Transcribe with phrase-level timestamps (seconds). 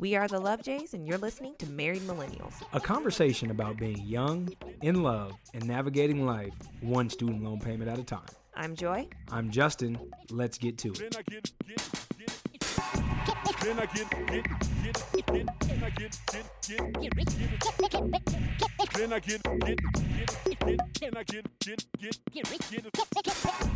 [0.00, 2.52] We are the Love Jays, and you're listening to Married Millennials.
[2.72, 4.48] A conversation about being young,
[4.80, 8.20] in love, and navigating life one student loan payment at a time.
[8.54, 9.08] I'm Joy.
[9.32, 9.98] I'm Justin.
[10.30, 12.07] Let's get to it.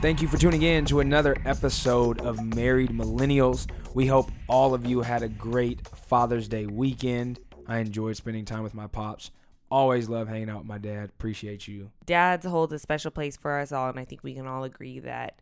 [0.00, 3.70] Thank you for tuning in to another episode of Married Millennials.
[3.94, 7.38] We hope all of you had a great Father's Day weekend.
[7.66, 9.30] I enjoyed spending time with my pops.
[9.70, 11.10] Always love hanging out with my dad.
[11.10, 11.90] Appreciate you.
[12.04, 14.98] Dads hold a special place for us all, and I think we can all agree
[15.00, 15.38] that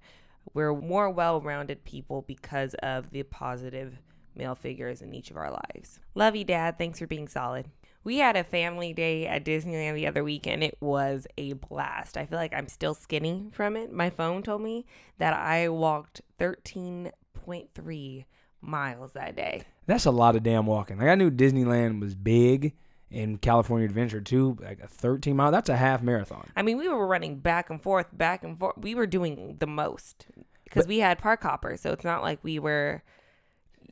[0.55, 4.01] we're more well rounded people because of the positive
[4.35, 6.01] male figures in each of our lives.
[6.15, 6.79] Love you, Dad.
[6.79, 7.66] Thanks for being solid.
[8.03, 12.16] We had a family day at Disneyland the other week and it was a blast.
[12.16, 13.93] I feel like I'm still skinny from it.
[13.93, 14.87] My phone told me
[15.19, 18.25] that I walked 13.3
[18.63, 19.63] miles that day.
[19.87, 20.99] That's a lot of damn walking.
[20.99, 22.75] Like I knew Disneyland was big
[23.11, 25.51] and California Adventure too, like a 13 mile.
[25.51, 26.49] That's a half marathon.
[26.57, 28.79] I mean, we were running back and forth, back and forth.
[28.79, 30.27] We were doing the most
[30.65, 31.80] because we had park hoppers.
[31.80, 33.02] So it's not like we were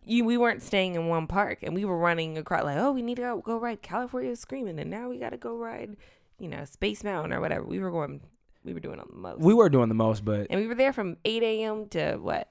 [0.05, 3.03] you we weren't staying in one park and we were running across like oh we
[3.03, 5.97] need to go, go ride california screaming and now we got to go ride
[6.39, 8.19] you know space mountain or whatever we were going
[8.65, 10.93] we were doing the most We were doing the most, but and we were there
[10.93, 12.49] from 8 a.m to what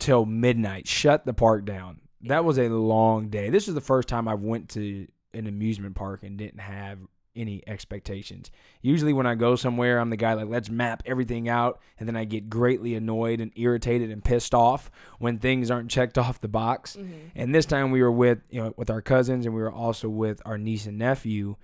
[0.00, 0.88] till midnight.
[0.88, 2.00] Shut the park down.
[2.22, 3.50] That was a long day.
[3.50, 6.98] This is the first time I went to an amusement park and didn't have
[7.36, 8.50] any expectations.
[8.82, 12.16] Usually when I go somewhere, I'm the guy like let's map everything out and then
[12.16, 16.48] I get greatly annoyed and irritated and pissed off when things aren't checked off the
[16.48, 16.96] box.
[16.96, 17.12] Mm-hmm.
[17.36, 20.08] And this time we were with, you know, with our cousins and we were also
[20.08, 21.56] with our niece and nephew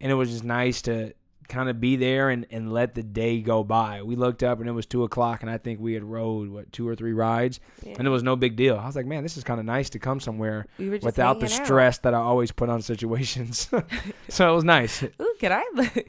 [0.00, 1.12] and it was just nice to
[1.48, 4.02] kind of be there and, and let the day go by.
[4.02, 6.70] We looked up and it was two o'clock and I think we had rode what
[6.72, 7.94] two or three rides Yeah.
[7.98, 8.76] and it was no big deal.
[8.76, 11.46] I was like, man, this is kind of nice to come somewhere we without the
[11.46, 11.66] hanging out.
[11.66, 13.68] stress that I always put on situations.
[14.28, 15.02] so it was nice.
[15.22, 15.64] Ooh, can I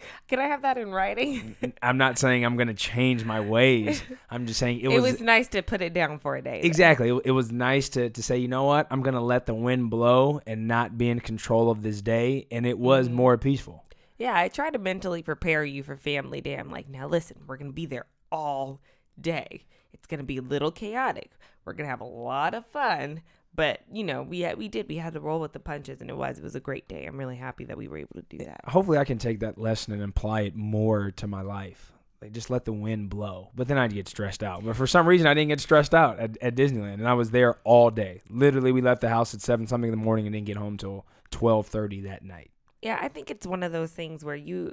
[0.27, 1.55] can I have that in writing?
[1.81, 4.03] I'm not saying I'm gonna change my ways.
[4.29, 6.59] I'm just saying it It was, was, nice to put it down for a day.
[6.61, 6.67] though.
[6.67, 7.09] exactly.
[7.09, 9.89] It, it was nice to to say, you know what, I'm gonna let the wind
[9.89, 13.13] blow and not be in control of this day, and it was Mhm.
[13.13, 13.85] more peaceful.
[14.19, 16.55] Yeah, I try to mentally prepare you for family day.
[16.55, 18.81] I'm like, now listen, we're gonna be there all
[19.19, 19.65] day.
[19.93, 21.31] It's gonna be a little chaotic.
[21.65, 23.21] We're gonna have a lot of fun,
[23.55, 26.09] but you know, we had, we did we had to roll with the punches, and
[26.09, 27.05] it was it was a great day.
[27.05, 28.61] I'm really happy that we were able to do that.
[28.65, 31.93] Hopefully, I can take that lesson and apply it more to my life.
[32.21, 34.65] Like just let the wind blow, but then I'd get stressed out.
[34.65, 37.31] But for some reason, I didn't get stressed out at, at Disneyland, and I was
[37.31, 38.19] there all day.
[38.29, 40.75] Literally, we left the house at seven something in the morning and didn't get home
[40.75, 42.51] till twelve thirty that night.
[42.81, 44.71] Yeah, I think it's one of those things where you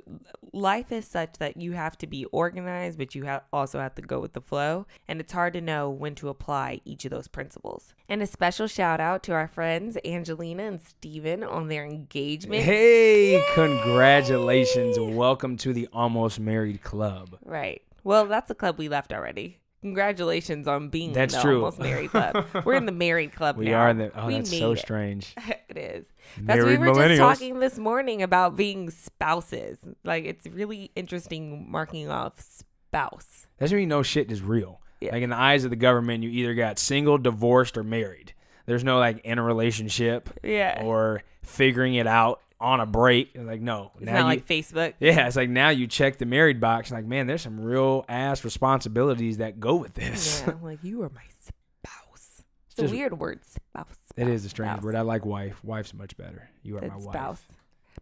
[0.53, 4.03] life is such that you have to be organized, but you have also have to
[4.03, 7.27] go with the flow, and it's hard to know when to apply each of those
[7.27, 7.95] principles.
[8.09, 12.63] And a special shout out to our friends Angelina and Steven on their engagement.
[12.63, 15.01] Hey, congratulations.
[15.01, 17.37] Welcome to the Almost Married Club.
[17.45, 17.83] Right.
[18.05, 19.59] Well, that's a club we left already.
[19.83, 21.57] Congratulations on being That's in the true.
[21.57, 22.45] almost married club.
[22.65, 23.61] We're in the married club now.
[23.61, 23.79] We now.
[23.81, 24.79] are in the Oh, We that's so it.
[24.79, 25.35] strange.
[25.69, 26.07] it is.
[26.39, 29.79] That's Married we were just talking this morning about being spouses.
[30.05, 33.47] Like it's really interesting marking off spouse.
[33.59, 34.81] That's when you know shit is real.
[35.01, 35.13] Yeah.
[35.13, 38.33] Like in the eyes of the government, you either got single, divorced, or married.
[38.67, 40.83] There's no like in a relationship Yeah.
[40.83, 43.31] or figuring it out on a break.
[43.35, 43.93] It's like no.
[43.97, 44.95] it's now not you, like Facebook.
[45.01, 46.91] yeah, it's like now you check the married box.
[46.91, 50.43] Like man, there's some real ass responsibilities that go with this.
[50.47, 52.43] Yeah, I'm like you are my spouse.
[52.71, 53.87] It's a Just- weird word, spouse.
[54.17, 54.85] it spouse, is a strange spouse.
[54.85, 54.95] word.
[54.95, 55.63] I like wife.
[55.65, 56.49] Wife's much better.
[56.63, 57.13] You are Than my wife.
[57.15, 57.43] spouse.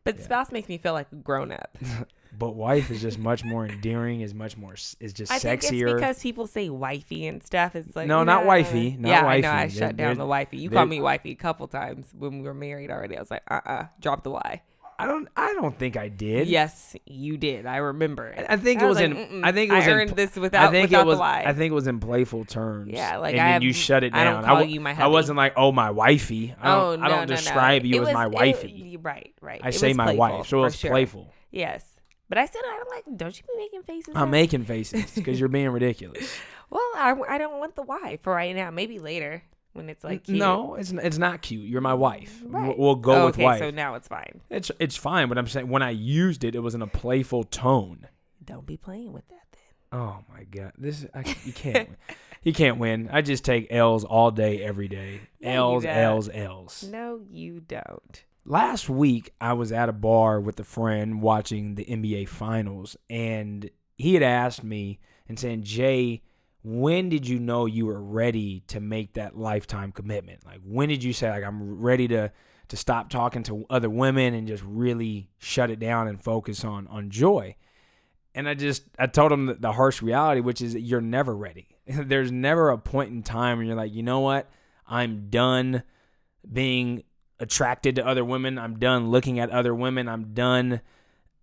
[0.05, 0.25] But Yeah.
[0.25, 1.77] spouse makes me feel like a grown up.
[2.39, 4.21] But wife is just much more endearing.
[4.21, 4.75] Is much more.
[5.01, 5.95] Is just I think it's sexier.
[5.95, 7.75] because people say wifey and stuff.
[7.77, 9.49] It's like No, not wifey, not yeah, I know.
[9.49, 9.79] I wifey.
[9.79, 10.59] shut down the wifey.
[10.59, 13.17] You called me wifey a couple times when we were married already.
[13.17, 14.63] I was like, uh, uh drop the Y.
[14.97, 15.27] I don't.
[15.37, 16.47] I don't think I did.
[16.47, 17.67] Yes, you did.
[17.67, 18.47] I remember it.
[18.49, 19.43] I think it was like, in.
[19.45, 19.97] I think it was I in.
[19.97, 21.19] earned this without I think without it was.
[21.19, 21.25] the.
[21.25, 22.93] I think it was in playful terms.
[22.93, 24.35] Yeah, like and I then have- you shut it I down.
[24.35, 26.55] don't call w- you my I wasn't like, oh my wifey.
[26.61, 27.27] I oh don't, no, I don't no, no.
[27.27, 28.93] describe you It as was- my wifey.
[28.95, 29.61] was- right, right.
[29.65, 30.91] I It say my playful, wife, so for it's sure.
[30.93, 31.33] playful.
[31.51, 31.85] Yes,
[32.29, 33.05] but I said, I don't like.
[33.19, 34.15] Don't you be making faces?
[34.17, 36.29] I'm making faces because you're being ridiculous.
[36.71, 38.71] Well, I, I don't want the Y for right now.
[38.71, 39.43] Maybe later
[39.75, 40.39] when it's like cute.
[40.39, 41.67] no, it's it's not cute.
[41.69, 42.41] You're my wife.
[42.43, 42.79] We'll- Right.
[42.79, 43.59] We'll go Oh, with okay, wife.
[43.59, 44.41] so now it's fine.
[44.51, 47.45] it's it's fine, but I'm saying when I used it, it was in a playful
[47.45, 48.07] tone.
[48.45, 50.01] Don't be playing with that then.
[50.01, 51.89] Oh my god, this I, you can't
[52.43, 53.09] you can't win.
[53.13, 55.21] I just take L's all day, every day.
[55.41, 55.85] No, L's.
[55.85, 56.85] L's, L's.
[56.91, 58.23] No, you don't.
[58.45, 63.71] Last week I was at a bar with a friend watching the NBA finals and
[63.97, 64.99] he had asked me
[65.29, 66.23] and saying, "Jay,
[66.63, 70.45] when did you know you were ready to make that lifetime commitment?
[70.45, 72.33] Like when did you say like I'm ready to
[72.69, 76.87] to stop talking to other women and just really shut it down and focus on
[76.89, 77.57] on joy.
[78.35, 81.69] And I just I told him the, the harsh reality, which is you're never ready.
[81.87, 84.51] There's never a point in time where you're like, you know what,
[84.87, 85.83] I'm done
[86.51, 87.05] being
[87.45, 88.59] attracted to other women.
[88.59, 90.09] I'm done looking at other women.
[90.09, 90.81] I'm done.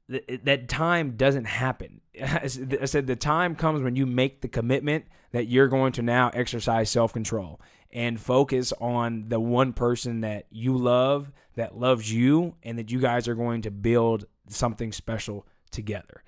[0.10, 2.02] Th- That time doesn't happen.
[2.22, 6.30] I said the time comes when you make the commitment that you're going to now
[6.34, 7.62] exercise self control
[7.92, 13.00] and focus on the one person that you love, that loves you, and that you
[13.00, 16.24] guys are going to build something special together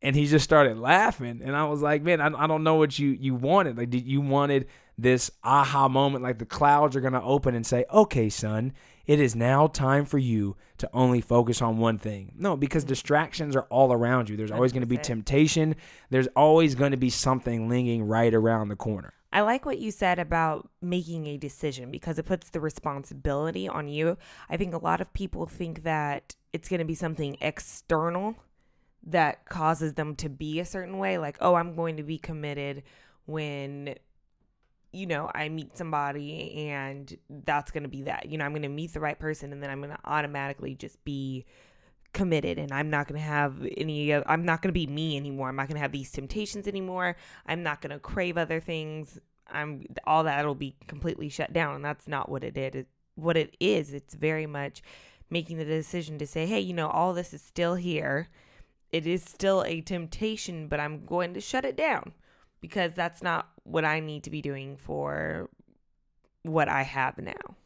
[0.00, 2.98] and he just started laughing and i was like man i, I don't know what
[2.98, 4.66] you you wanted like did you wanted
[4.98, 8.72] this aha moment like the clouds are going to open and say okay son
[9.08, 12.30] it is now time for you to only focus on one thing.
[12.36, 12.90] No because mm-hmm.
[12.90, 14.36] distractions are all around you.
[14.36, 15.74] There's always going to be temptation.
[16.10, 19.14] There's always going to be something lingering right around the corner.
[19.32, 23.88] I like what you said about making a decision because it puts the responsibility on
[23.88, 24.18] you.
[24.48, 28.36] I think a lot of people think that it's going to be something external
[29.04, 31.18] that causes them to be a certain way.
[31.18, 32.82] Like, oh, I'm going to be committed
[33.26, 33.94] when,
[34.92, 38.30] you know, I meet somebody and that's going to be that.
[38.30, 40.74] You know, I'm going to meet the right person and then I'm going to automatically
[40.74, 41.44] just be
[42.14, 45.48] committed and I'm not going to have any I'm not going to be me anymore.
[45.48, 47.16] I'm not going to have these temptations anymore.
[47.46, 49.18] I'm not going to crave other things.
[49.50, 52.86] I'm all that'll be completely shut down and that's not what it is.
[53.14, 54.80] What it is, it's very much
[55.28, 58.28] making the decision to say, "Hey, you know, all this is still here.
[58.92, 62.12] It is still a temptation, but I'm going to shut it down
[62.60, 65.48] because that's not what I need to be doing for
[66.42, 67.56] what I have now."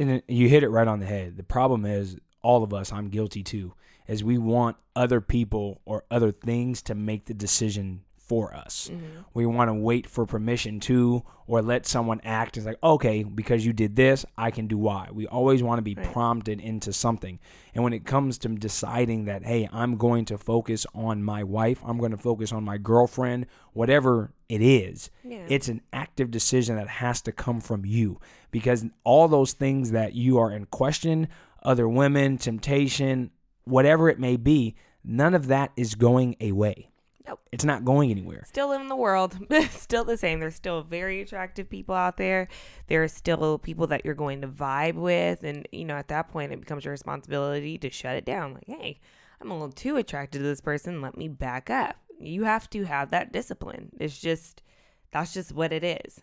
[0.00, 1.36] and you hit it right on the head.
[1.36, 3.74] The problem is all of us, I'm guilty too,
[4.08, 8.88] is we want other people or other things to make the decision for us.
[8.92, 9.22] Mm-hmm.
[9.34, 13.66] We want to wait for permission to or let someone act as like, okay, because
[13.66, 15.08] you did this, I can do Y.
[15.12, 16.12] We always want to be Right.
[16.12, 17.40] prompted into something.
[17.74, 21.80] And when it comes to deciding that, hey, I'm going to focus on my wife,
[21.84, 25.44] I'm going to focus on my girlfriend, whatever it is, Yeah.
[25.48, 28.20] it's an active decision that has to come from you
[28.52, 31.26] because all those things that you are in question,
[31.64, 33.32] other women, temptation,
[33.64, 36.89] whatever it may be, none of that is going away.
[37.26, 37.40] Nope.
[37.52, 38.44] It's not going anywhere.
[38.46, 39.36] still live in the world.
[39.70, 40.40] Still the same.
[40.40, 42.48] There's still very attractive people out there.
[42.86, 45.42] There are still people that you're going to vibe with.
[45.44, 48.54] And you know at that point it becomes your responsibility to shut it down.
[48.54, 49.00] Like hey
[49.40, 51.02] i'm a little too attracted to this person.
[51.02, 51.96] Let me back up.
[52.18, 53.90] You have to have that discipline.
[53.98, 54.62] It's just
[55.10, 56.20] that's just what it is.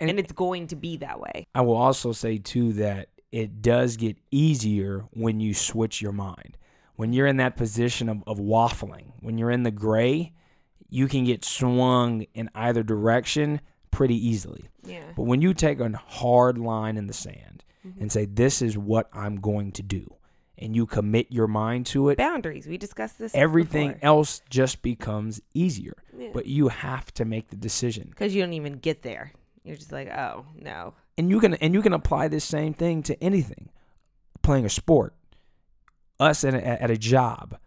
[0.00, 1.46] And- and, it's going to be that way.
[1.56, 6.56] I will also say too that it does get easier when you switch your mind.
[6.98, 10.32] When you're in that position of, of waffling, when you're in the gray,
[10.90, 13.60] you can get swung in either direction
[13.92, 14.64] pretty easily.
[14.84, 18.00] yeah But when you take a hard line in the sand Mm-hmm.
[18.00, 20.16] and say, This is what I'm going to do,
[20.58, 24.04] and you commit your mind to it, boundaries we discussed this everything before.
[24.04, 25.94] else just becomes easier.
[26.18, 26.30] Yeah.
[26.34, 28.08] But you have to make the decision.
[28.10, 29.30] because you don't even get there
[29.62, 33.02] you're just like oh no and you can and you can apply this same thing
[33.04, 33.68] to anything
[34.42, 35.14] playing a sport
[36.20, 37.58] us at a, at a job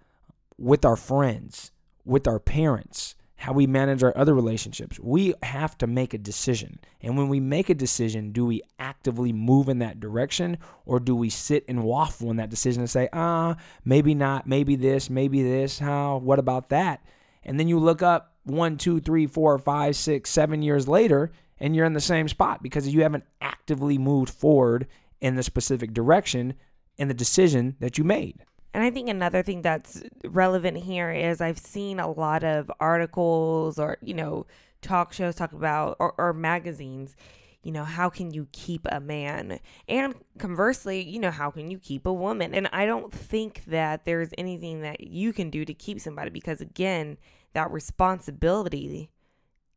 [0.58, 1.72] with our friends
[2.06, 5.00] with our parents how we manage our other relationships.
[5.00, 6.80] We have to make a decision.
[7.02, 11.16] And when we make a decision do we actively move in that direction or do
[11.16, 15.42] we sit and waffle in that decision and say ah maybe not maybe this maybe
[15.42, 17.04] this how what about that?
[17.44, 21.76] And then you look up one two three four five six seven years later and
[21.76, 24.88] you're in the same spot because you haven't actively moved forward
[25.20, 26.54] in the specific direction
[26.98, 28.44] in the decision that you made
[28.74, 33.78] And I think another thing that's relevant here is I've seen a lot of articles
[33.80, 34.46] or, you know,
[34.82, 37.16] talk shows talk about, or, or magazines,
[37.64, 39.60] you know, how can you keep a man?
[39.88, 42.56] And conversely, you know, how can you keep a woman?
[42.56, 46.62] And I don't think that there's anything that you can do to keep somebody because,
[46.62, 47.18] again,
[47.54, 49.12] that responsibility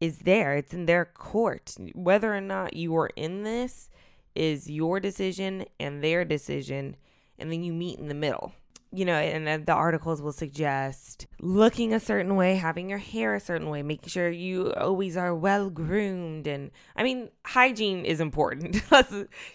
[0.00, 0.54] is there.
[0.54, 1.76] It's in their court.
[1.94, 3.90] Whether or not you are in this
[4.34, 6.96] is your decision and their decision,
[7.38, 8.52] and then you meet in the middle.
[8.92, 13.34] You know, and uh, the articles will suggest looking a certain way, having your hair
[13.34, 16.46] a certain way, making sure you always are well groomed.
[16.46, 18.80] And I mean, hygiene is important.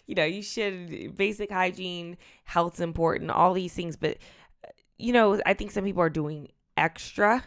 [0.08, 3.96] You know, you should, basic hygiene, health's important, all these things.
[3.96, 4.18] But,
[4.68, 7.42] uh, you know, I think some people are doing extra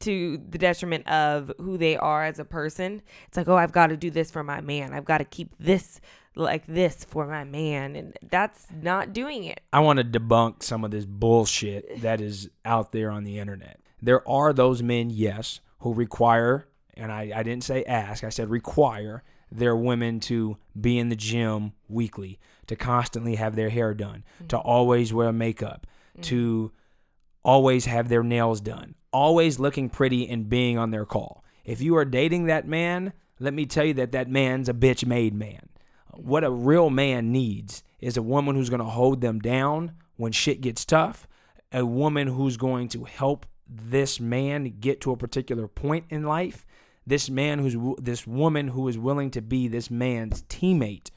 [0.00, 3.02] to the detriment of who they are as a person.
[3.28, 4.92] It's like, oh, I've got to do this for my man.
[4.92, 6.00] I've got to keep this
[6.34, 7.96] like this for my man.
[7.96, 9.60] And that's not doing it.
[9.72, 13.80] I want to debunk some of this bullshit that is out there on the internet.
[14.02, 18.50] There are those men, yes, who require, and I, I didn't say ask, I said
[18.50, 24.24] require their women to be in the gym weekly, to constantly have their hair done,
[24.36, 24.48] mm-hmm.
[24.48, 26.22] to always wear makeup, mm-hmm.
[26.22, 26.72] to
[27.44, 31.44] always have their nails done, always looking pretty and being on their call.
[31.64, 35.06] If you are dating that man, let me tell you that that man's a bitch
[35.06, 35.68] made man.
[36.16, 40.32] What a real man needs is a woman who's going to hold them down when
[40.32, 41.26] shit gets tough,
[41.72, 46.66] a woman who's going to help this man get to a particular point in life,
[47.06, 51.10] this man who's this woman who is willing to be this man's teammate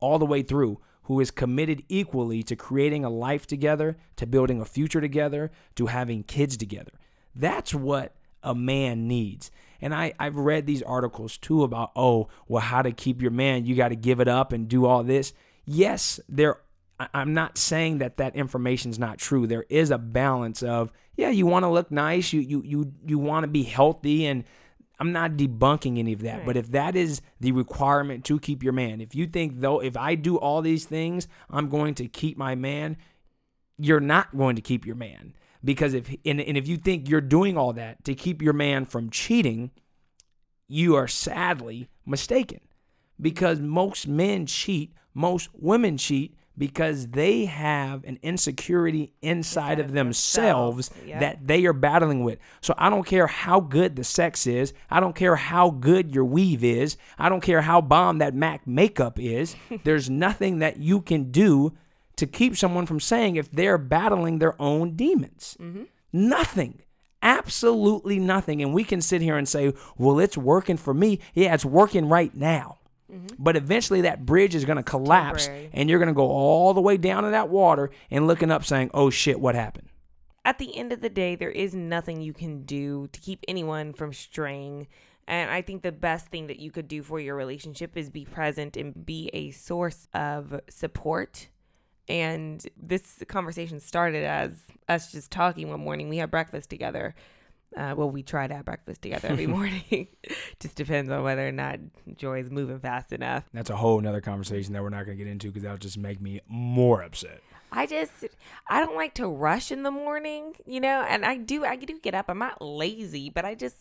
[0.00, 4.60] all the way through, who is committed equally to creating a life together, to building
[4.60, 6.92] a future together, to having kids together.
[7.34, 9.50] That's what a man needs.
[9.82, 13.66] And I, I've read these articles too about, oh, well, how to keep your man.
[13.66, 15.34] You got to give it up and do all this.
[15.66, 16.60] Yes, there.
[17.12, 19.48] I'm not saying that that information's not true.
[19.48, 23.18] There is a balance of, yeah, you want to look nice, you you you you
[23.18, 24.44] want to be healthy, and
[25.00, 26.46] I'm not debunking any of that.
[26.46, 29.96] But if that is the requirement to keep your man, if you think though, if
[29.96, 32.96] I do all these things, I'm going to keep my man,
[33.78, 37.20] you're not going to keep your man because if and, and if you think you're
[37.20, 39.70] doing all that to keep your man from cheating
[40.68, 42.60] you are sadly mistaken
[43.20, 49.92] because most men cheat most women cheat because they have an insecurity inside of of
[49.92, 52.38] themselves that they are battling with.
[52.60, 54.72] So I don't care how good the sex is.
[54.90, 56.96] I don't care how good your weave is.
[57.18, 59.56] I don't care how bomb that MAC makeup is.
[59.84, 61.72] There's nothing that you can do
[62.22, 65.56] to keep someone from saying if they're battling their own demons.
[65.60, 65.82] Mm-hmm.
[66.12, 66.82] Nothing.
[67.20, 68.62] Absolutely nothing.
[68.62, 71.18] And we can sit here and say, well, it's working for me.
[71.34, 72.78] Yeah, it's working right now.
[73.12, 73.34] Mm-hmm.
[73.38, 75.70] But eventually that bridge is going to collapse temporary.
[75.72, 78.64] and you're going to go all the way down in that water and looking up
[78.64, 79.88] saying, oh shit, what happened?
[80.44, 83.92] at the end of the day, there is nothing you can do to keep anyone
[83.92, 84.88] from straying.
[85.28, 88.24] And I think the best thing that you could do for your relationship is be
[88.24, 91.48] present and be a source of support.
[92.08, 94.52] And this conversation started as
[94.88, 96.08] us just talking one morning.
[96.08, 97.14] We had breakfast together.
[97.76, 100.08] Uh, well, we try to have breakfast together every morning.
[100.60, 101.78] just depends on whether or not
[102.16, 103.44] Joy is moving fast enough.
[103.54, 105.98] That's a whole nother conversation that we're not going to get into because that'll just
[105.98, 107.40] make me more upset.
[107.74, 108.12] I just
[108.68, 111.98] I don't like to rush in the morning, you know, and I do I do
[112.00, 112.26] get up.
[112.28, 113.76] I'm not lazy, but I just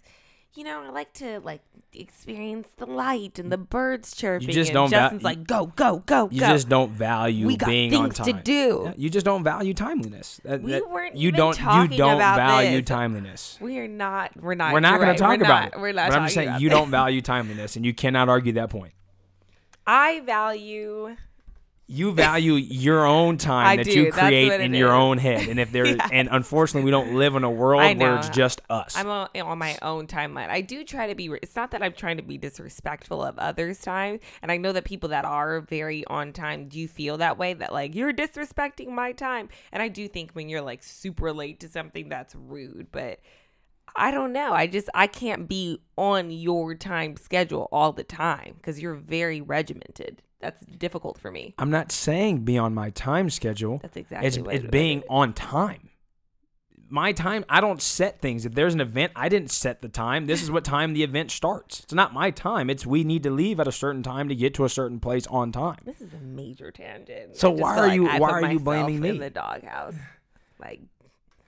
[0.54, 1.62] you know, I like to like
[1.94, 4.50] experience the light and the birds chirping.
[4.50, 6.46] just don't va- Justin's you- like, go, go, go, You go.
[6.48, 8.94] You just don't value we got being things on to do.
[8.98, 10.40] You just don't value timeliness.
[10.44, 12.88] That- We that- weren't you even don't talking you don't about value this.
[12.88, 13.58] timeliness.
[13.62, 14.32] We are not.
[14.42, 14.74] We're not.
[14.74, 15.80] We're not going right, to talk we're about not, it.
[15.80, 16.76] We're not but I'm just saying you that.
[16.76, 18.94] don't value timeliness, and you cannot argue that point.
[19.88, 21.16] I value.
[21.94, 23.92] You value your own time that do.
[23.92, 24.94] you create in your is.
[24.94, 26.10] own head, and if there, Yes.
[26.12, 28.96] and unfortunately, we don't live in a world where it's just us.
[28.96, 30.48] I'm on, on my own timeline.
[30.50, 31.26] I do try to be.
[31.42, 34.86] It's not that I'm trying to be disrespectful of others' time, and I know that
[34.86, 37.54] people that are very on time do feel that way.
[37.54, 41.60] That like you're disrespecting my time, and I do think when you're like super late
[41.60, 42.88] to something, that's rude.
[42.94, 43.20] But
[43.96, 44.54] I don't know.
[44.54, 49.42] I just I can't be on your time schedule all the time because you're very
[49.42, 50.22] regimented.
[50.42, 51.54] That's difficult for me.
[51.58, 53.80] I'm not saying be on my time schedule.
[53.82, 55.06] That's exactly it's what it's it being is.
[55.10, 55.90] on time.
[56.94, 58.46] My time, I don't set things.
[58.46, 60.26] If there's an event, I didn't set the time.
[60.26, 61.80] This is what time the event starts.
[61.80, 62.70] It's not my time.
[62.70, 65.26] It's we need to leave at a certain time to get to a certain place
[65.28, 65.78] on time.
[65.86, 67.38] This is a major tangent.
[67.38, 69.10] So why are like you- I why are you blaming me?
[69.10, 69.96] In the doghouse,
[70.60, 70.82] like,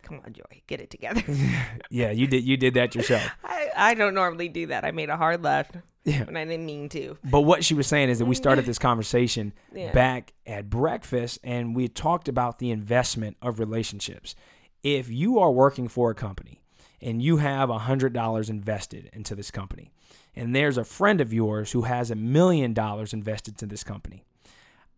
[0.01, 1.21] come on, Joy, get it together.
[1.89, 3.29] Yeah, you did you did that yourself.
[3.43, 4.85] I, I don't normally do that.
[4.85, 6.25] I made a hard left Yeah.
[6.25, 7.17] when I didn't mean to.
[7.23, 8.69] But what she was saying is that we started mm-hmm.
[8.69, 9.91] this conversation Yeah.
[9.93, 14.35] back at breakfast and we talked about the investment of relationships.
[14.83, 16.61] If you are working for a company
[17.01, 19.91] and you have $100 invested into this company,
[20.35, 24.23] and there's a friend of yours who has a million dollars invested into this company,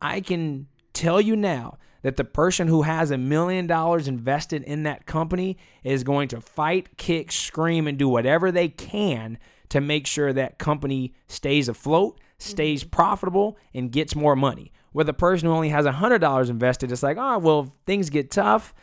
[0.01, 4.83] I can tell you now that the person who has a million dollars invested in
[4.83, 9.37] that company is going to fight, kick, scream, and do whatever they can
[9.69, 12.89] to make sure that company stays afloat, stays mm-hmm.
[12.91, 14.71] profitable, and gets more money.
[14.91, 17.69] Where the person who only has a hundred dollars invested, it's like, oh well, if
[17.85, 18.73] things get tough.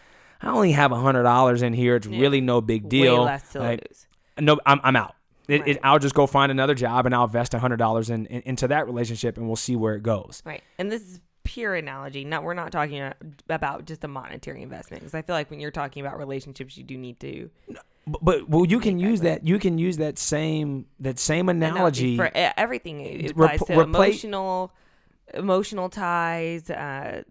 [0.43, 1.95] I only have a hundred dollars in here.
[1.95, 3.21] It's really no big deal.
[3.21, 4.07] Way less to Like, lose.
[4.41, 5.15] no, I'm, I'm out.
[5.49, 5.69] It, Right.
[5.71, 8.43] it, I'll just go find another job and I'll invest a hundred dollars in, in,
[8.43, 10.43] into that relationship and we'll see where it goes.
[10.45, 10.63] Right.
[10.79, 12.25] And this is pure analogy.
[12.25, 13.13] Not we're not talking
[13.49, 16.85] about just a monetary investment because I feel like when you're talking about relationships, you
[16.85, 17.51] do need to
[18.07, 19.47] But, but well, you can use that.
[19.47, 22.17] You can use that same that same analogy.
[22.17, 23.01] for e- everything.
[23.01, 24.73] It Rep- to replace- emotional,
[25.35, 27.23] emotional ties, uh,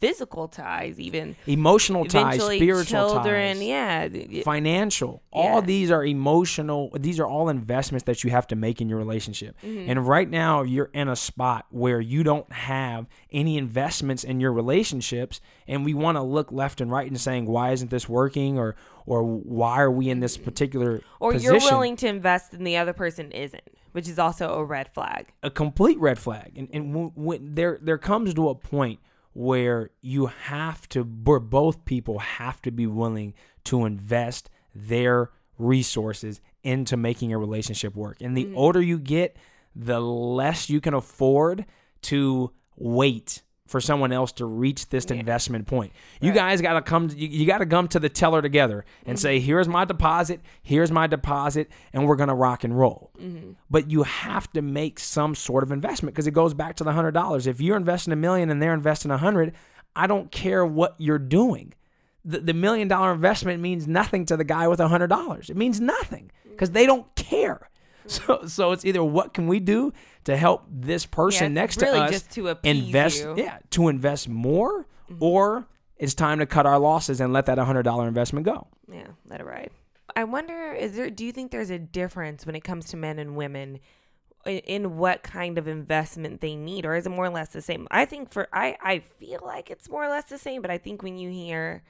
[0.00, 3.56] physical ties, even Emotional ties, spiritual children.
[3.56, 3.62] ties.
[3.66, 5.22] Yeah, financial.
[5.34, 5.40] Yeah.
[5.40, 6.90] All these are emotional.
[6.98, 9.56] These are all investments that you have to make in your relationship.
[9.64, 9.90] Mm-hmm.
[9.90, 14.52] And right now, you're in a spot where you don't have any investments in your
[14.52, 18.56] relationships, and we want to look left and right and saying, "Why isn't this working?"
[18.56, 18.76] or
[19.08, 21.54] or why are we in this particular or position?
[21.54, 23.62] you're willing to invest and the other person isn't,
[23.92, 25.32] which is also a red flag.
[25.42, 26.52] a complete red flag.
[26.56, 29.00] And and when, when there there comes to a point
[29.32, 33.34] where you have to, where both people have to be willing
[33.64, 38.16] to invest their resources into making a relationship work.
[38.20, 38.58] And the Mm-hmm.
[38.58, 39.36] older you get,
[39.76, 41.64] the less you can afford
[42.02, 45.92] to wait for someone else to reach this investment point.
[46.20, 49.16] You guys got to come you, you got to come to the teller together and
[49.16, 49.22] Mm-hmm.
[49.22, 53.10] say here's my deposit, here's my deposit and we're going to rock and roll.
[53.20, 53.52] Mm-hmm.
[53.70, 56.90] But you have to make some sort of investment because it goes back to the
[56.90, 57.46] $100.
[57.46, 59.52] If you're investing a million and they're investing a 100,
[59.94, 61.74] I don't care what you're doing.
[62.24, 65.48] The, the million dollar investment means nothing to the guy with a hundred dollars.
[65.50, 67.68] It means nothing because they don't care.
[68.26, 69.92] So, so it's either what can we do
[70.24, 73.34] to help this person it's next really to us just to invest, you.
[73.36, 75.22] yeah, to invest more, mm-hmm.
[75.22, 75.66] or
[75.98, 78.66] it's time to cut our losses and let that hundred dollar investment go.
[78.90, 79.70] Yeah, let it ride.
[80.16, 81.10] I wonder, is there?
[81.10, 83.78] Do you think there's a difference when it comes to men and women
[84.46, 87.62] in, in what kind of investment they need, or is it more or less the
[87.62, 87.86] same?
[87.90, 90.78] I think for I I feel like it's more or less the same, but I
[90.78, 91.82] think when you hear,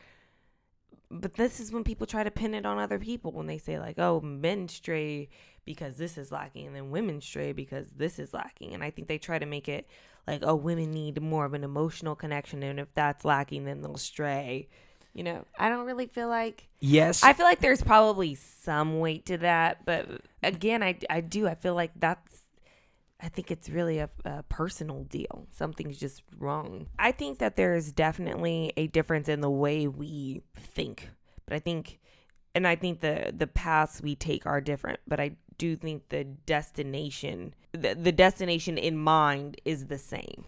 [1.10, 3.78] but this is when people try to pin it on other people when they say
[3.78, 5.28] like, oh, men stray
[5.68, 9.06] because this is lacking, and then women stray because this is lacking, and I think
[9.06, 9.86] they try to make it
[10.26, 13.98] like, oh, women need more of an emotional connection, and if that's lacking, then they'll
[13.98, 14.68] stray.
[15.12, 19.26] You know, I don't really feel like Yes, I feel like there's probably some weight
[19.26, 20.06] to that, but
[20.42, 21.46] again, I, I do.
[21.46, 22.44] I feel like that's,
[23.20, 25.48] I think it's really a, a personal deal.
[25.50, 26.86] Something's just wrong.
[26.98, 31.10] I think that there is definitely a difference in the way we think,
[31.44, 31.98] but I think,
[32.54, 36.24] and I think the the paths we take are different, but I do think the
[36.24, 40.44] destination, the, the destination in mind is the same.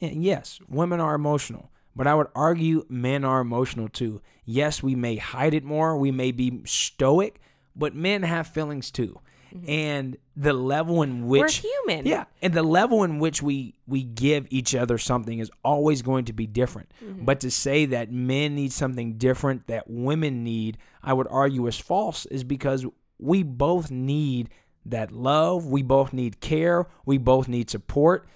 [0.00, 4.20] And yes, women are emotional, but I would argue men are emotional too.
[4.44, 7.40] Yes, we may hide it more, we may be stoic,
[7.74, 9.20] but men have feelings too.
[9.66, 11.68] And the level in which Mm-hmm.
[11.86, 12.06] We're human.
[12.06, 16.26] Yeah, and the level in which we we give each other something is always going
[16.26, 16.92] to be different.
[17.02, 17.24] Mm-hmm.
[17.24, 21.78] But to say that men need something different that women need, I would argue is
[21.78, 22.84] false is because
[23.18, 24.50] we both need
[24.84, 28.28] that love, we both need care, we both need support.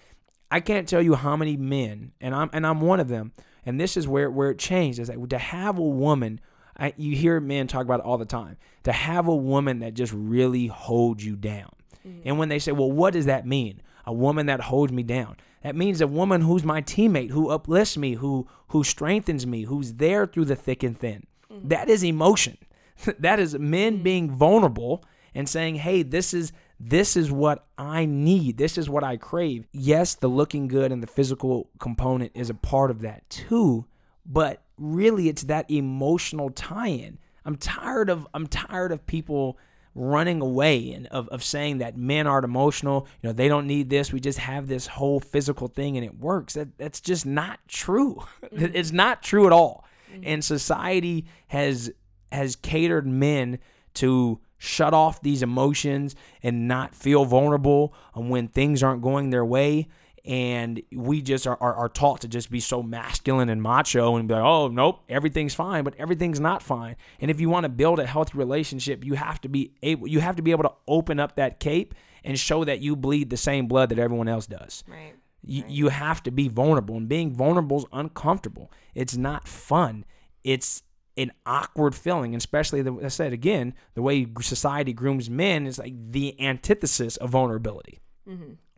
[0.51, 3.33] I can't tell you how many men, and I'm and I'm one of them,
[3.65, 6.41] and this is where where it changed is that to have a woman
[6.81, 8.57] I, you hear men talk about it all the time.
[8.85, 11.71] To have a woman that just really holds you down.
[12.07, 12.23] Mm-hmm.
[12.25, 13.83] And when they say, well, what does that mean?
[14.07, 15.37] A woman that holds me down.
[15.63, 19.95] That means a woman who's my teammate, who uplifts me, who who strengthens me, who's
[19.95, 21.27] there through the thick and thin.
[21.53, 21.69] Mm-hmm.
[21.69, 22.57] That is emotion.
[23.19, 24.03] that is men mm.
[24.03, 28.57] being vulnerable and saying, "Hey, this is this is what I need.
[28.57, 32.55] This is what I crave." Yes, the looking good and the physical component is a
[32.55, 33.87] part of that too,
[34.27, 37.19] but really it's that emotional tie-in.
[37.45, 39.59] I'm tired of I'm tired of people
[39.95, 43.91] running away and of, of saying that men aren't emotional, you know, they don't need
[43.91, 44.13] this.
[44.13, 46.55] We just have this whole physical thing and it works.
[46.55, 48.23] That that's just not true.
[48.53, 48.95] it's mm.
[48.95, 49.85] not true at all.
[50.15, 50.23] Mm.
[50.25, 51.91] And society has
[52.33, 53.59] has catered men
[53.95, 59.45] to shut off these emotions and not feel vulnerable um, when things aren't going their
[59.45, 59.89] way
[60.25, 64.29] and we just are, are, are taught to just be so masculine and macho and
[64.29, 66.97] be like, oh nope, everything's fine, but everything's not fine.
[67.21, 70.21] And if you want to build a healthy relationship, you have to be able you
[70.21, 73.37] have to be able to open up that cape and show that you bleed the
[73.37, 74.85] same blood that everyone else does.
[74.87, 75.15] Right.
[75.43, 78.71] You, you have to be vulnerable, and being vulnerable is uncomfortable.
[78.95, 80.05] It's not fun.
[80.45, 80.83] It's
[81.21, 85.95] an awkward feeling, especially the, I said again, the way society grooms men is like
[86.13, 88.01] the antithesis of vulnerability.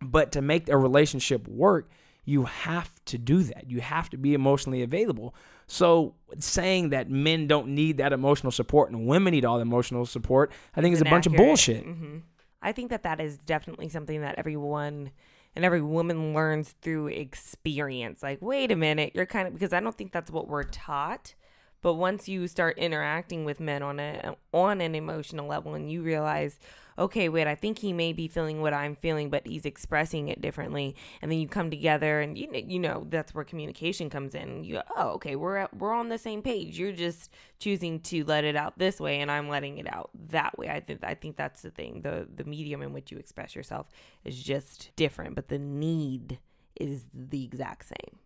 [0.00, 1.90] But to make a relationship work,
[2.24, 3.70] you have to do that.
[3.70, 5.34] You have to be emotionally available.
[5.66, 10.06] So saying that men don't need that emotional support and women need all the emotional
[10.06, 11.84] support, I think is a bunch of bullshit.
[11.84, 12.18] hmm
[12.64, 15.10] I think that that is definitely something that everyone
[15.56, 18.22] and every woman learns through experience.
[18.22, 21.34] Like, wait a minute, you're kind of because I don't think that's what we're taught.
[21.82, 26.02] But once you start interacting with men on a on an emotional level, and you
[26.02, 26.60] realize,
[26.96, 30.40] okay, wait, I think he may be feeling what I'm feeling, but he's expressing it
[30.40, 34.36] differently, and then you come together, and you know, you know that's where communication comes
[34.36, 34.62] in.
[34.62, 36.78] You, go, oh, okay, we're at, we're on the same page.
[36.78, 40.56] You're just choosing to let it out this way, and I'm letting it out that
[40.56, 40.68] way.
[40.68, 42.02] I think I think that's the thing.
[42.02, 43.88] the The medium in which you express yourself
[44.24, 46.38] is just different, but the need
[46.76, 48.18] is the exact same.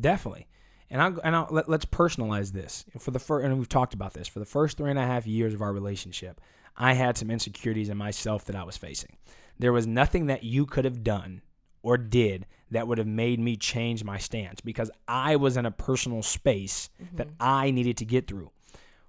[0.00, 0.46] Definitely.
[0.92, 3.46] And I and I'll, let, let's personalize this for the first.
[3.46, 5.72] And we've talked about this for the first three and a half years of our
[5.72, 6.38] relationship.
[6.76, 9.16] I had some insecurities in myself that I was facing.
[9.58, 11.40] There was nothing that you could have done
[11.82, 15.70] or did that would have made me change my stance because I was in a
[15.70, 17.16] personal space mm-hmm.
[17.16, 18.50] that I needed to get through.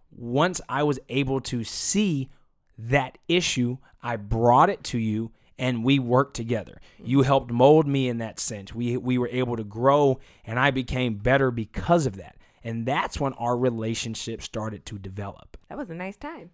[0.10, 2.30] Once I was able to see
[2.78, 6.80] that issue, I brought it to you and we worked together.
[7.04, 7.26] You mm-hmm.
[7.26, 8.74] helped mold me in that sense.
[8.74, 12.38] We we were able to grow and I became better because of that.
[12.64, 15.58] And that's when our relationship started to develop.
[15.70, 16.52] That was a nice time.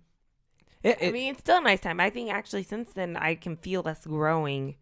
[0.82, 2.00] It- I mean, it's still a nice time.
[2.00, 4.76] I think actually since then I can feel us growing,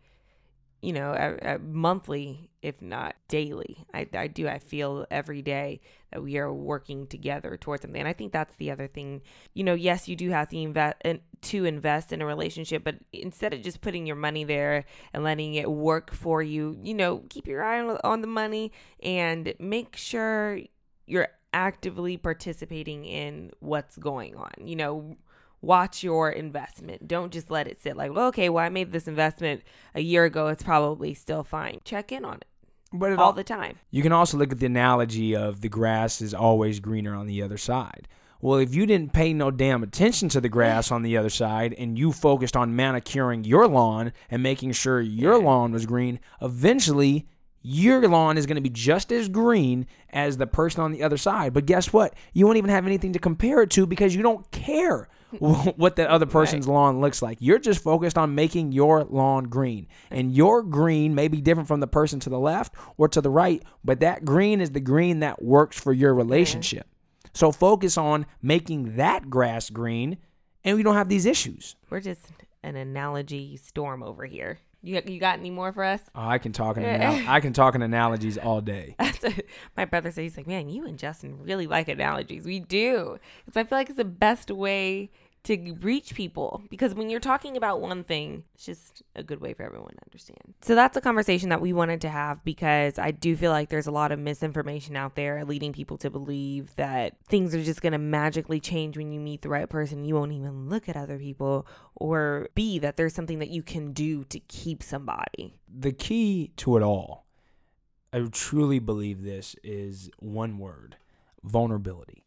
[0.82, 3.86] you know, uh, uh, monthly, if not daily.
[3.94, 4.48] I, I do.
[4.48, 8.00] I feel every day that we are working together towards something.
[8.00, 9.22] And I think that's the other thing.
[9.54, 10.98] You know, yes, you do have to invest
[11.42, 15.56] to invest in a relationship, but instead of just putting your money there and letting
[15.56, 19.96] it work for you, you know, keep your eye on, on the money and make
[19.96, 20.60] sure
[21.06, 24.52] you're actively participating in what's going on.
[24.64, 25.18] You know,
[25.62, 27.08] watch your investment.
[27.08, 29.64] Don't just let it sit like, well, okay, well, I made this investment
[29.96, 30.48] a year ago.
[30.48, 31.80] It's probably still fine.
[31.84, 32.46] Check in on it
[32.94, 33.78] but all all the time.
[33.92, 37.42] You can also look at the analogy of the grass is always greener on the
[37.42, 38.08] other side.
[38.40, 41.74] Well, if you didn't pay no damn attention to the grass on the other side
[41.78, 47.28] and you focused on manicuring your lawn and making sure your lawn was green, eventually
[47.64, 51.18] your lawn is going to be just as green as the person on the other
[51.18, 51.52] side.
[51.52, 52.14] But guess what?
[52.34, 55.10] You won't even have anything to compare it to because you don't care
[55.40, 57.38] what that other person's lawn looks like.
[57.42, 59.88] You're just focused on making your lawn green.
[60.10, 63.30] And your green may be different from the person to the left or to the
[63.30, 66.88] right, but that green is the green that works for your relationship.
[67.34, 70.18] So focus on making that grass green
[70.64, 71.76] and we don't have these issues.
[71.90, 72.26] We're just
[72.64, 74.60] an analogy storm over here.
[74.84, 76.02] You, you got any more for us?
[76.16, 78.96] Oh, I can talk in anal- I can talk in analogies all day.
[79.78, 80.22] My brother said.
[80.22, 82.46] He's like, man, you and Justin really like analogies.
[82.46, 83.18] We do.
[83.46, 85.10] Because I feel like it's the best way
[85.48, 86.62] to reach people.
[86.70, 90.06] Because when you're talking about one thing, it's just a good way for everyone to
[90.06, 90.54] understand.
[90.62, 93.88] So that's a conversation that we wanted to have because I do feel like there's
[93.88, 97.94] a lot of misinformation out there leading people to believe that things are just going
[97.94, 100.06] to magically change when you meet the right person.
[100.06, 103.92] You won't even look at other people or B, that there's something that you can
[103.92, 105.60] do to keep somebody.
[105.68, 107.26] the key to it all,
[108.14, 110.98] I truly believe this is one word
[111.44, 112.26] vulnerability.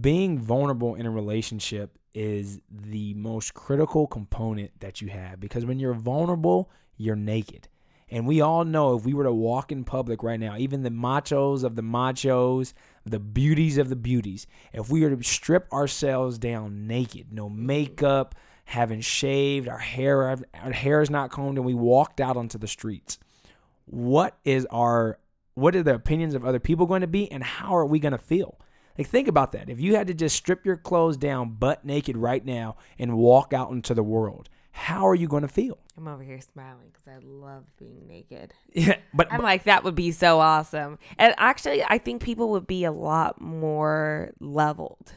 [0.00, 5.78] Being vulnerable in a relationship is the most critical component that you have because when
[5.78, 7.68] you're vulnerable, you're naked.
[8.10, 10.90] And we all know if we were to walk in public right now, even the
[10.90, 12.74] machos of the machos,
[13.06, 18.34] the beauties of the beauties, if we were to strip ourselves down naked, no makeup,
[18.66, 22.68] haven't shaved, our hair our hair is not combed, and we walked out onto the
[22.68, 23.18] streets,
[23.86, 25.18] what is our
[25.54, 28.12] what are the opinions of other people going to be, and how are we going
[28.12, 28.58] to feel?
[28.98, 29.68] Like think about that.
[29.68, 33.52] If you had to just strip your clothes down butt naked right now and walk
[33.52, 35.78] out into the world, how are you going to feel?
[35.96, 38.54] I'm over here smiling because I love being naked.
[38.72, 40.98] Yeah, but I'm like, that would be so awesome.
[41.18, 45.12] And actually, I think people would be a lot more leveled.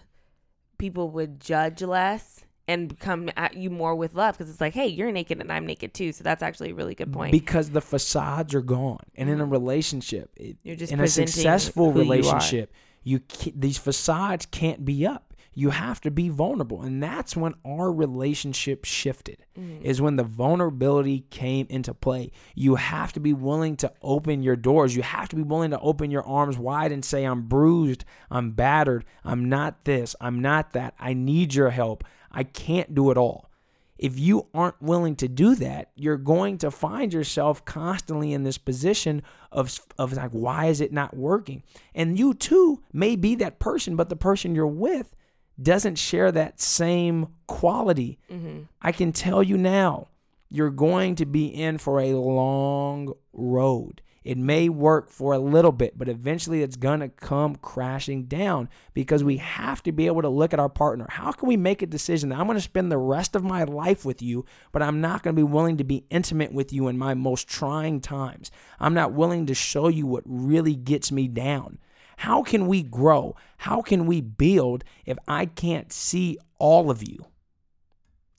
[0.77, 4.87] People would judge less and come at you more with love because it's like, hey,
[4.87, 6.11] you're naked and I'm naked too.
[6.11, 7.31] So that's actually a really good point.
[7.31, 9.53] because the facades are gone, and in a mm-hmm.
[9.53, 12.73] relationship, it, You're just in a successful who you relationship,
[13.05, 13.21] you,
[13.55, 15.33] these facades can't be up.
[15.53, 19.37] You have to be vulnerable, and that's when our relationship shifted.
[19.57, 19.83] Mm.
[19.83, 22.31] Is when the vulnerability came into play.
[22.55, 24.97] You have to be willing to open your doors.
[24.97, 28.03] You have to be willing to open your arms wide and say, "I'm bruised.
[28.29, 29.05] I'm battered.
[29.23, 30.13] I'm not this.
[30.19, 30.93] I'm not that.
[30.99, 32.03] I need your help.
[32.31, 33.49] I can't do it all."
[33.97, 38.57] If you aren't willing to do that, you're going to find yourself constantly in this
[38.57, 41.63] position of of like why is it not working?
[41.93, 45.15] And you too may be that person, but the person you're with
[45.61, 48.19] doesn't share that same quality.
[48.29, 48.63] Mm-hmm.
[48.81, 50.07] I can tell you now,
[50.49, 54.01] you're going to be in for a long road.
[54.25, 58.69] It may work for a little bit, but eventually it's going to come crashing down
[58.95, 61.05] because we have to be able to look at our partner.
[61.07, 63.65] How can we make a decision that I'm going to spend the rest of my
[63.65, 66.87] life with you, but I'm not going to be willing to be intimate with you
[66.87, 68.49] in my most trying times?
[68.79, 71.77] I'm not willing to show you what really gets me down.
[72.17, 73.35] How can we grow?
[73.57, 77.27] How can we build if I can't see all of you?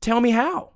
[0.00, 0.70] Tell me how.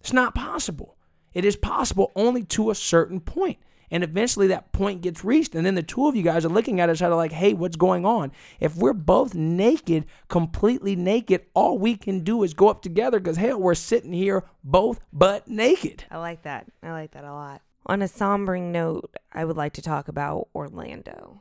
[0.00, 0.96] It's not possible.
[1.34, 3.58] It is possible only to a certain point.
[3.90, 5.54] And eventually that point gets reached.
[5.54, 7.76] And then the two of you guys are looking at each other like, hey, what's
[7.76, 8.32] going on?
[8.60, 13.38] If we're both naked, completely naked, all we can do is go up together because,
[13.38, 16.04] hell, we're sitting here both butt naked.
[16.10, 16.66] I like that.
[16.82, 17.62] I like that a lot.
[17.86, 21.40] On a sombering note, I would like to talk about Orlando.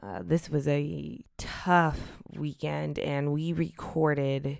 [0.00, 4.58] Uh, this was a tough weekend, and we recorded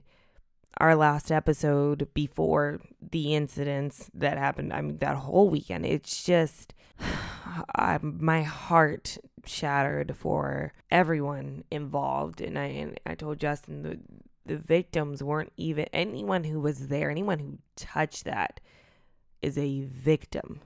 [0.79, 4.73] our last episode before the incidents that happened.
[4.73, 5.87] I mean, that whole weekend.
[5.87, 6.75] It's just,
[7.75, 12.41] I, my heart shattered for everyone involved.
[12.41, 13.99] And I, and I told Justin the
[14.45, 18.59] the victims weren't even anyone who was there, anyone who touched that
[19.41, 20.61] is a victim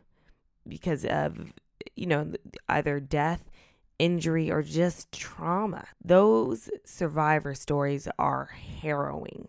[0.69, 1.53] because of
[1.95, 2.33] you know
[2.69, 3.51] either death
[3.99, 9.49] injury or just trauma those survivor stories are harrowing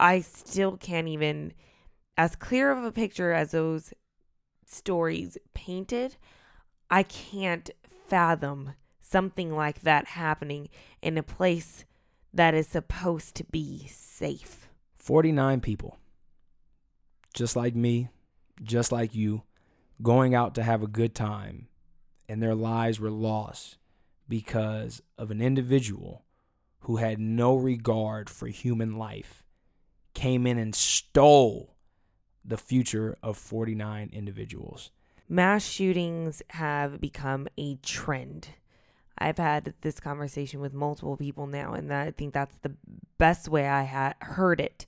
[0.00, 1.52] i still can't even
[2.16, 3.92] as clear of a picture as those
[4.64, 6.16] stories painted
[6.90, 7.70] i can't
[8.08, 10.68] fathom something like that happening
[11.02, 11.84] in a place
[12.32, 14.68] that is supposed to be safe.
[14.98, 15.98] 49 people,
[17.34, 18.08] just like me,
[18.62, 19.42] just like you,
[20.02, 21.68] going out to have a good time,
[22.28, 23.78] and their lives were lost
[24.28, 26.24] because of an individual
[26.80, 29.44] who had no regard for human life,
[30.14, 31.76] came in and stole
[32.44, 34.90] the future of 49 individuals.
[35.28, 38.48] mass shootings have become a trend.
[39.18, 42.72] I've had this conversation with multiple people now, and I think that's the
[43.18, 44.86] best way I had heard it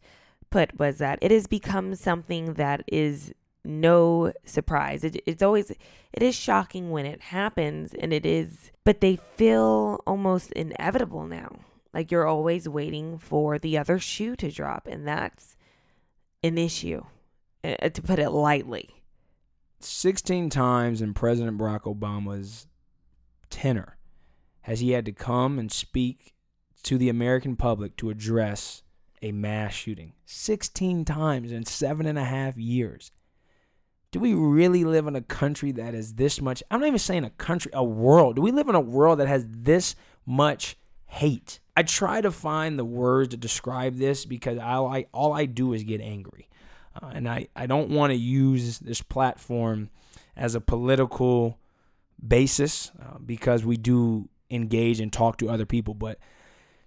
[0.51, 3.33] put was that it has become something that is
[3.65, 5.05] no surprise.
[5.05, 10.03] It, it's always it is shocking when it happens, and it is, but they feel
[10.07, 11.61] almost inevitable now.
[11.93, 15.57] Like you're always waiting for the other shoe to drop, and that's
[16.43, 17.03] an issue,
[17.63, 18.91] uh, to put it lightly.
[19.81, 22.67] 16 times in President Barack Obama's
[23.51, 23.97] tenure
[24.63, 26.35] has he had to come and speak
[26.85, 28.83] to the American public to address
[29.21, 30.15] a mass shooting.
[30.25, 33.13] 16 times in seven and a half years.
[34.11, 36.63] Do we really live in a country that is this much?
[36.71, 38.37] I'm not even saying a country, a world.
[38.37, 39.95] Do we live in a world that has this
[40.27, 40.77] much
[41.07, 41.61] hate?
[41.77, 45.73] I try to find the words to describe this because I, I all I do
[45.73, 46.49] is get angry.
[47.01, 49.89] Uh, and I, I don't want to use this platform
[50.37, 51.59] as a political
[52.27, 56.19] basis uh, because we do engage and talk to other people, but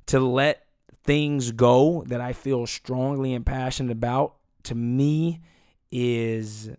[0.08, 0.68] to let
[1.04, 5.42] things go that I feel strongly and passionate about to me
[5.92, 6.70] is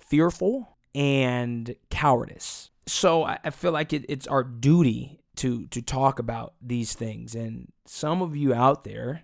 [0.00, 2.70] fearful and cowardice.
[2.86, 7.34] So I, I feel like it, it's our duty to to talk about these things.
[7.34, 9.22] And some of you out there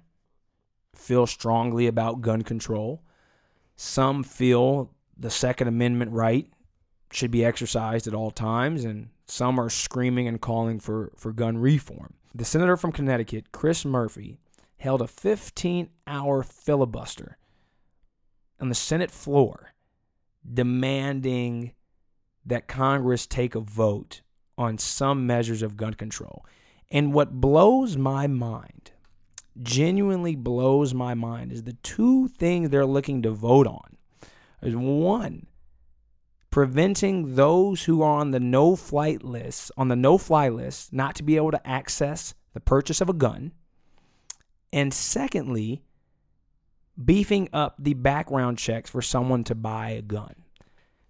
[0.95, 3.03] feel strongly about gun control.
[3.77, 6.49] Some feel the Second Amendment right
[7.11, 11.59] should be exercised at all times, and some are screaming and calling for, for gun
[11.59, 12.15] reform.
[12.35, 14.39] The senator from Connecticut, Chris Murphy,
[14.77, 17.39] held a 15 hour filibuster
[18.61, 19.73] on the Senate floor
[20.51, 21.73] demanding
[22.45, 24.23] that Congress take a vote
[24.59, 26.45] on some measures of gun control.
[26.91, 28.93] And what blows my mind,
[29.63, 33.97] genuinely blows my mind, is the two things they're looking to vote on.
[34.63, 35.47] Is one,
[36.51, 41.17] preventing those who are on the no flight list, on the no fly list, not
[41.17, 43.53] to be able to access the purchase of a gun.
[44.73, 45.83] And secondly,
[47.03, 50.35] beefing up the background checks for someone to buy a gun.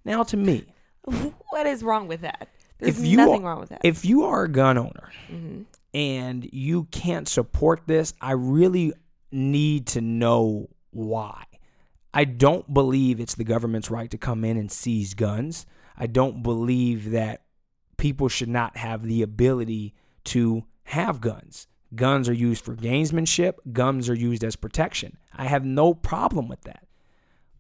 [0.04, 0.66] Now, to me,
[1.50, 2.48] What is wrong with that?
[2.82, 3.80] There's if you nothing are, wrong with that.
[3.84, 5.64] If you are a gun owner Mhm.
[5.94, 8.92] and you can't support this, I really
[9.30, 11.44] need to know why.
[12.14, 15.64] I don't believe it's the government's right to come in and seize guns.
[15.96, 17.42] I don't believe that
[17.96, 21.66] people should not have the ability to have guns.
[21.94, 25.16] Guns are used for gamesmanship, guns are used as protection.
[25.34, 26.86] I have no problem with that.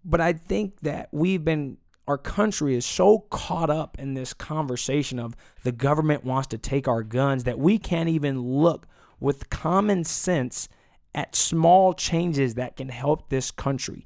[0.04, 5.18] But I think that we've been, our country is so caught up in this conversation
[5.18, 8.86] of the government wants to take our guns that we can't even look
[9.20, 10.68] with common sense
[11.14, 14.04] at small changes that can help this country.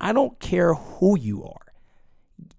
[0.00, 1.72] I don't care who you are.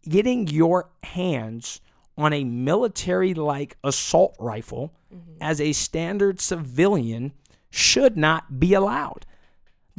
[0.07, 1.81] Getting your hands
[2.17, 5.37] on a military like assault rifle mm-hmm.
[5.39, 7.31] as a standard civilian
[7.69, 9.25] should not be allowed.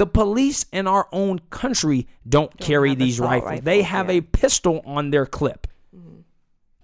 [0.00, 3.60] The police in our own country don't, carry these rifles.
[3.60, 4.16] They have yeah.
[4.16, 5.66] a pistol on their clip.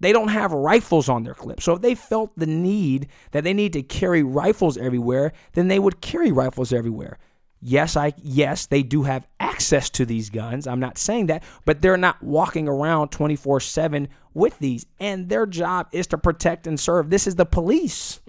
[0.01, 1.63] They don't have rifles on their clip.
[1.63, 5.79] So if they felt the need that they need to carry rifles everywhere, then they
[5.79, 7.17] would carry rifles everywhere.
[7.63, 10.67] Yes, I yes, they do have access to these guns.
[10.67, 15.89] I'm not saying that, but they're not walking around 24/7 with these and their job
[15.91, 17.09] is to protect and serve.
[17.09, 18.21] This is the police.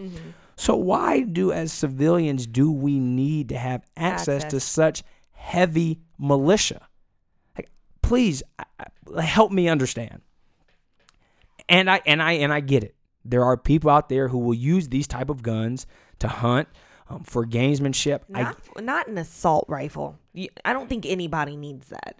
[0.57, 6.87] So why do as civilians do we need to have access, to such heavy militia?
[7.55, 7.69] Like,
[8.01, 10.21] please I- help me understand
[11.69, 12.95] and I and I and I get it.
[13.25, 15.85] There are people out there who will use these type of guns
[16.19, 16.67] to hunt
[17.09, 18.21] um, for gamesmanship.
[18.33, 20.17] I, Not, not an assault rifle.
[20.63, 22.17] I don't think anybody needs that.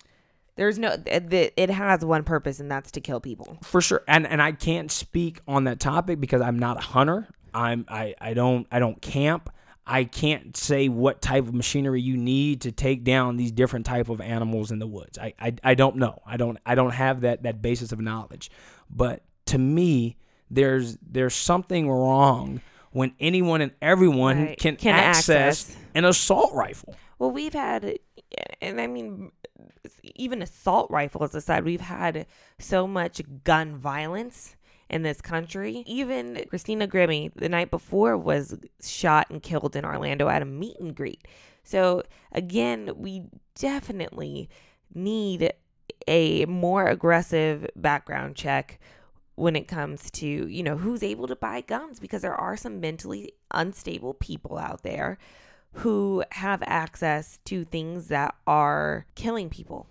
[0.58, 0.95] There's no.
[1.06, 3.58] It, it has one purpose, and that's to kill people.
[3.62, 7.28] for sure and and I can't speak on that topic because I'm not a hunter.
[7.58, 9.50] I'm I I don't I don't camp.
[9.89, 14.10] I can't say what type of machinery you need to take down these different type
[14.10, 15.17] of animals in the woods.
[15.17, 16.22] I I, I don't know.
[16.26, 18.52] I don't I don't have that that basis of knowledge.
[18.89, 20.17] But to me
[20.52, 24.60] there's there's something wrong when anyone and everyone Right.
[24.60, 25.78] can, Can access, access.
[25.96, 26.96] an assault rifle.
[27.20, 27.98] Well, we've had,
[28.62, 29.32] and I mean,
[30.15, 32.26] even assault rifles aside, we've had
[32.60, 34.56] so much gun violence
[34.89, 35.84] in this country.
[35.86, 40.80] Even Christina Grimmie, the night before, was shot and killed in Orlando at a meet
[40.80, 41.28] and greet.
[41.63, 43.23] So, again, we
[43.56, 44.50] definitely
[44.93, 45.52] need
[46.08, 48.80] a more aggressive background check
[49.36, 52.80] when it comes to, you know, who's able to buy guns because there are some
[52.80, 55.17] mentally unstable people out there
[55.73, 59.88] who have access to things that are killing people.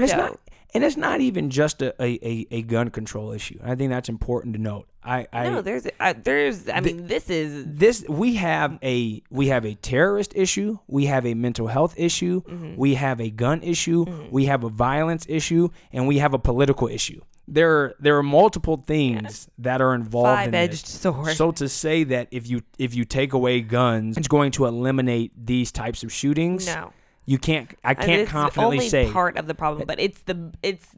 [0.00, 0.40] But it's not,
[0.74, 3.58] and it's not even just a, a, a, gun control issue.
[3.62, 4.86] I think that's important to note.
[5.02, 5.86] I, I no, there's,
[6.22, 11.06] there's, I mean, this is this we have a we have a terrorist issue, we
[11.06, 12.76] have a mental health issue, Mm-hmm.
[12.76, 16.86] we have a gun issue, we have a violence issue, and we have a political
[16.88, 17.20] issue.
[17.48, 21.34] There are, there are multiple things that are involved in five-edged sword.
[21.34, 25.32] So to say that if you if you take away guns, it's going to eliminate
[25.34, 26.66] these types of shootings.
[26.66, 26.92] no,
[27.30, 30.52] You can't I can't it's confidently only say part of the problem, but it's the
[30.64, 30.88] it's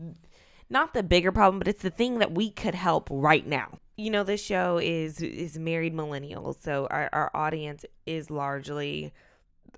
[0.70, 3.78] not the bigger problem, but it's the thing that we could help right now.
[3.98, 9.12] You know, this show is is married millennials, so our our audience is largely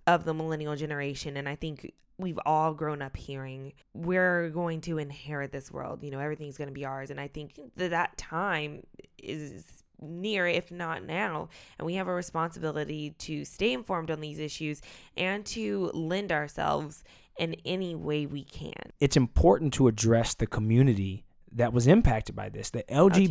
[0.06, 4.98] of the millennial generation, and I think we've all grown up hearing we're going to
[4.98, 6.04] inherit this world.
[6.04, 8.84] You know, everything's going to be ours, and I think that that time
[9.18, 14.38] is near if not now and we have a responsibility to stay informed on these
[14.38, 14.82] issues
[15.16, 17.04] and to lend ourselves
[17.38, 21.24] in any way we can it's important to address the community
[21.56, 22.70] that was impacted by this.
[22.70, 23.28] The LGBT,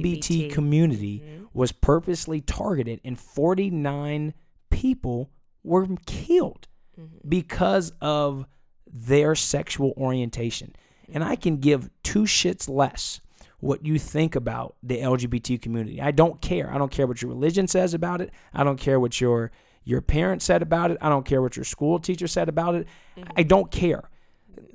[0.48, 0.50] LGBT.
[0.54, 1.48] community Mhm.
[1.54, 4.34] was purposely targeted, and 49
[4.70, 5.30] people
[5.62, 7.28] were killed Mm-hmm.
[7.28, 8.46] because of
[8.88, 10.74] their sexual orientation.
[11.12, 13.20] And I can give two shits less
[13.64, 16.02] what you think about the LGBT community.
[16.02, 16.70] I don't care.
[16.70, 18.32] I don't care what your religion says about it.
[18.54, 19.52] I don't care what your
[19.86, 20.98] your parents said about it.
[21.02, 22.88] I don't care what your school teacher said about it.
[23.18, 23.32] Mm-hmm.
[23.38, 24.10] I don't care.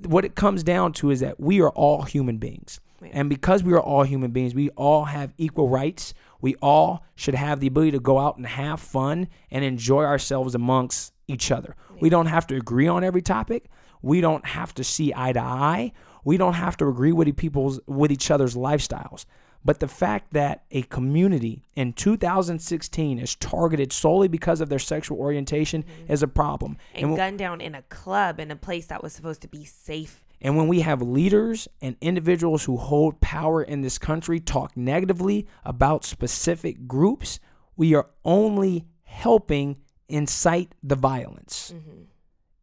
[0.07, 2.81] What it comes down to is that we are all human beings.
[3.01, 3.11] Right.
[3.15, 6.15] And because we are all human beings, we all have equal rights.
[6.41, 10.55] We all should have the ability to go out and have fun and enjoy ourselves
[10.55, 11.77] amongst each other.
[12.01, 13.71] We don't have to agree on every topic.
[14.03, 15.93] We don't have to see eye to eye.
[16.25, 19.25] We don't have to agree with people's with each other's lifestyles.
[19.65, 25.19] But the fact that a community in 2016 is targeted solely because of their sexual
[25.19, 26.13] orientation mm-hmm.
[26.13, 26.79] is a problem.
[26.95, 29.65] and when- gunned down in a club in a place that was supposed to be
[29.65, 34.77] safe and when we have leaders and individuals who hold power in this country talk
[34.77, 37.41] negatively about specific groups,
[37.77, 39.77] we are only helping
[40.09, 41.73] incite the violence.
[41.75, 42.03] Mm-hmm.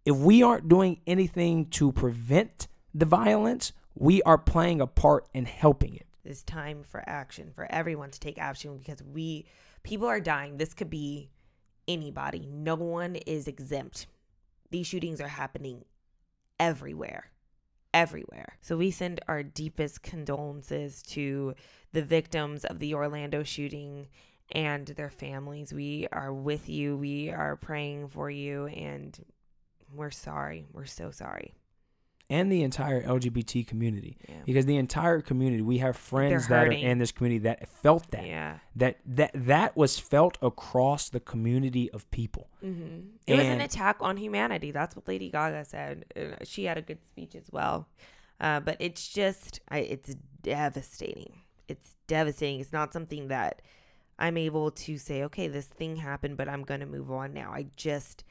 [0.05, 5.45] If we aren't doing anything to prevent the violence, we are playing a part in
[5.45, 6.07] helping it.
[6.23, 9.45] it's time for action for everyone to take action because we
[9.83, 10.57] people are dying.
[10.57, 11.29] This could be
[11.89, 12.47] anybody.
[12.49, 14.07] No one is exempt.
[14.71, 15.83] These shootings are happening
[16.59, 17.31] everywhere
[17.93, 18.57] everywhere.
[18.59, 21.55] So we send our deepest condolences to
[21.93, 24.09] the victims of the Orlando shooting
[24.51, 25.73] and their families.
[25.73, 26.97] We are with you.
[26.97, 29.17] We are praying for you and
[29.93, 30.65] we're sorry.
[30.73, 31.53] We're so sorry
[32.29, 34.17] And the entire LGBT community.
[34.27, 38.09] yeah Because the entire community, we have friends that are in this community that felt
[38.11, 38.25] that.
[38.25, 42.49] yeah That that that was felt across the community of people.
[42.61, 44.71] hmm It was an attack on humanity.
[44.71, 46.05] That's what Lady Gaga said.
[46.43, 47.87] She had a good speech as well.
[48.39, 51.41] Uh, but it's just, I, it's devastating.
[51.67, 52.59] It's devastating.
[52.59, 53.61] It's not something that
[54.19, 57.51] I'm able to say, okay, this thing happened, but I'm going to move on now.
[57.51, 58.23] I just,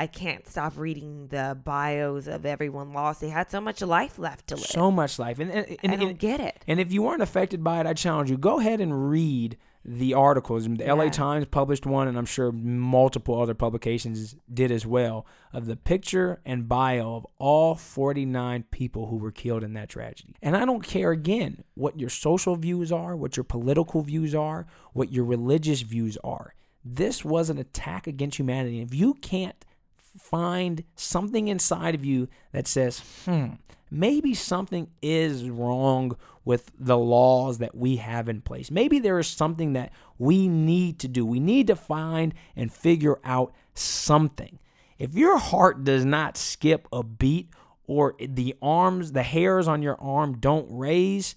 [0.00, 3.20] I can't stop reading the bios of everyone lost.
[3.20, 4.64] They had so much life left to live.
[4.64, 5.38] So much life.
[5.38, 6.64] And and, and, I don't and- get it.
[6.66, 10.14] And if you weren't affected by it, I challenge you go ahead and read the
[10.14, 10.66] articles.
[10.66, 15.66] The LA Times published one, and I'm sure multiple other publications did as well, of
[15.66, 20.34] the picture and bio of all 49 people who were killed in that tragedy.
[20.40, 24.66] And I don't care again what your social views are, what your political views are,
[24.94, 26.54] what your religious views are.
[26.82, 28.80] This was an attack against humanity.
[28.80, 29.62] If you can't
[30.18, 33.54] find something inside of you that says, hmm,
[33.90, 38.70] maybe something is wrong with the laws that we have in place.
[38.70, 41.24] Maybe there is something that we need to do.
[41.24, 44.58] We need to find and figure out something.
[44.98, 47.50] If your heart does not skip a beat
[47.86, 51.36] or the arms, the hairs on your arm don't raise,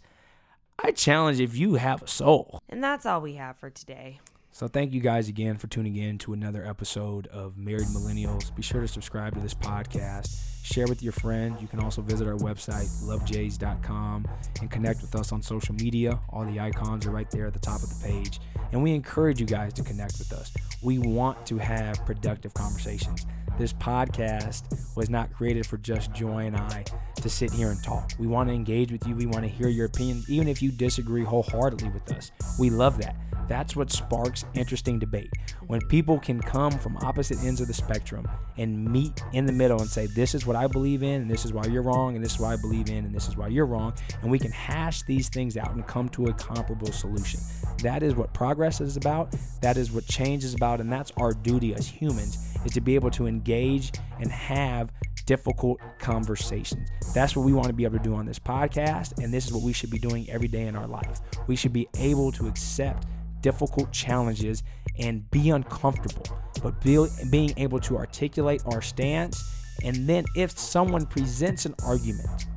[0.77, 2.59] I challenge if you have a soul.
[2.69, 4.19] And that's all we have for today.
[4.55, 8.55] So thank you guys again for tuning in to another episode of Married Millennials.
[8.55, 11.59] Be sure to subscribe to this podcast, share with your friends.
[11.59, 14.27] You can also visit our website, lovejays.com,
[14.61, 16.19] and connect with us on social media.
[16.29, 18.39] All the icons are right there at the top of the page.
[18.71, 20.53] And we encourage you guys to connect with us.
[20.83, 23.25] We want to have productive conversations.
[23.57, 26.85] This podcast was not created for just Joy and I
[27.15, 28.11] to sit here and talk.
[28.19, 29.15] We want to engage with you.
[29.15, 32.31] We want to hear your opinion, even if you disagree wholeheartedly with us.
[32.59, 33.15] We love that.
[33.53, 35.31] That's what sparks interesting debate.
[35.67, 38.27] When people can come from opposite ends of the spectrum
[38.57, 41.45] and meet in the middle and say, This is what I believe in, and this
[41.45, 43.49] is why you're wrong, and this is why I believe in, and this is why
[43.49, 43.93] you're wrong.
[44.23, 47.41] And we can hash these things out and come to a comparable solution.
[47.83, 49.35] That is what progress is about.
[49.61, 50.81] That is what change is about.
[50.81, 54.89] And that's our duty as humans is to be able to engage and have
[55.27, 56.89] difficult conversations.
[57.13, 59.23] That's what we want to be able to do on this podcast.
[59.23, 61.21] And this is what we should be doing every day in our life.
[61.45, 63.05] We should be able to accept
[63.43, 64.63] difficult challenges
[64.97, 66.25] and be uncomfortable,
[66.63, 69.43] but be, being able to articulate our stance.
[69.83, 72.47] And then if someone presents an argument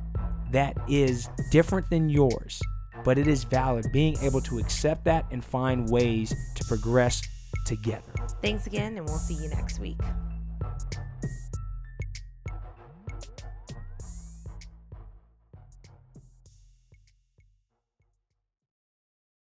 [0.51, 2.59] that is different than yours,
[3.03, 7.21] but it is valid, being able to accept that and find ways to progress
[7.65, 8.01] together.
[8.41, 9.99] Thanks again, and we'll see you next week.